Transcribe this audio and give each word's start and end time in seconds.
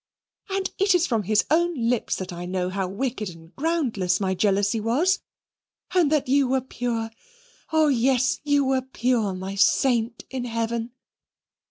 And 0.49 0.71
it 0.79 0.95
is 0.95 1.05
from 1.05 1.21
his 1.21 1.45
own 1.51 1.75
lips 1.77 2.15
that 2.15 2.33
I 2.33 2.47
know 2.47 2.69
how 2.71 2.87
wicked 2.87 3.29
and 3.29 3.55
groundless 3.55 4.19
my 4.19 4.33
jealousy 4.33 4.79
was; 4.79 5.19
and 5.93 6.11
that 6.11 6.27
you 6.27 6.47
were 6.47 6.59
pure 6.61 7.11
oh, 7.71 7.87
yes, 7.89 8.39
you 8.43 8.65
were 8.65 8.81
pure, 8.81 9.35
my 9.35 9.53
saint 9.53 10.23
in 10.31 10.45
heaven!" 10.45 10.91